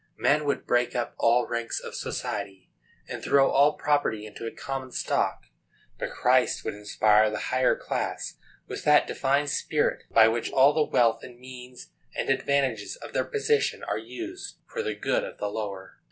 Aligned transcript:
Men 0.17 0.45
would 0.45 0.65
break 0.65 0.95
up 0.95 1.13
all 1.19 1.45
ranks 1.45 1.79
of 1.79 1.93
society, 1.93 2.71
and 3.07 3.21
throw 3.23 3.51
all 3.51 3.73
property 3.77 4.25
into 4.25 4.47
a 4.47 4.51
common 4.51 4.91
stock; 4.91 5.43
but 5.99 6.09
Christ 6.09 6.65
would 6.65 6.73
inspire 6.73 7.29
the 7.29 7.37
higher 7.53 7.75
class 7.75 8.39
with 8.67 8.83
that 8.83 9.05
Divine 9.05 9.45
Spirit 9.45 10.01
by 10.09 10.27
which 10.27 10.51
all 10.51 10.73
the 10.73 10.81
wealth 10.91 11.23
and 11.23 11.39
means 11.39 11.91
and 12.15 12.31
advantages 12.31 12.95
of 12.95 13.13
their 13.13 13.25
position 13.25 13.83
are 13.83 13.99
used 13.99 14.55
for 14.65 14.81
the 14.81 14.95
good 14.95 15.23
of 15.23 15.37
the 15.37 15.49
lower. 15.49 15.99